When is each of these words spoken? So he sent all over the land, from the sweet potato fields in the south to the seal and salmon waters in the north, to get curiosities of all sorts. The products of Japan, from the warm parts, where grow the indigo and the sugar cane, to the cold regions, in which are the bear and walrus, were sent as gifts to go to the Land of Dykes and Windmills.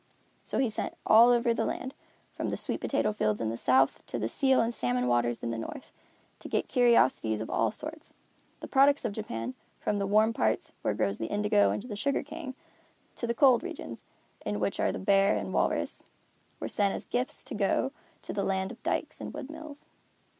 So 0.43 0.57
he 0.57 0.67
sent 0.67 0.95
all 1.05 1.29
over 1.29 1.53
the 1.53 1.63
land, 1.63 1.93
from 2.33 2.49
the 2.49 2.57
sweet 2.57 2.81
potato 2.81 3.11
fields 3.11 3.39
in 3.39 3.49
the 3.51 3.55
south 3.55 4.03
to 4.07 4.17
the 4.17 4.27
seal 4.27 4.59
and 4.59 4.73
salmon 4.73 5.05
waters 5.07 5.43
in 5.43 5.51
the 5.51 5.59
north, 5.59 5.93
to 6.39 6.49
get 6.49 6.67
curiosities 6.67 7.39
of 7.39 7.51
all 7.51 7.71
sorts. 7.71 8.15
The 8.61 8.67
products 8.67 9.05
of 9.05 9.13
Japan, 9.13 9.53
from 9.79 9.99
the 9.99 10.07
warm 10.07 10.33
parts, 10.33 10.71
where 10.81 10.95
grow 10.95 11.13
the 11.13 11.27
indigo 11.27 11.69
and 11.69 11.83
the 11.83 11.95
sugar 11.95 12.23
cane, 12.23 12.55
to 13.15 13.27
the 13.27 13.35
cold 13.35 13.61
regions, 13.61 14.03
in 14.43 14.59
which 14.59 14.79
are 14.79 14.91
the 14.91 14.97
bear 14.97 15.37
and 15.37 15.53
walrus, 15.53 16.03
were 16.59 16.67
sent 16.67 16.95
as 16.95 17.05
gifts 17.05 17.43
to 17.43 17.53
go 17.53 17.91
to 18.23 18.33
the 18.33 18.43
Land 18.43 18.71
of 18.71 18.81
Dykes 18.81 19.21
and 19.21 19.31
Windmills. 19.31 19.85